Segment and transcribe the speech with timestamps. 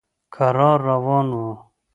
[0.33, 1.43] کرار روان و.